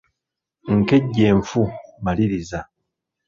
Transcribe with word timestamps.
Nkejje 0.77 1.27
nfu, 1.39 1.61
maliriza. 2.03 2.59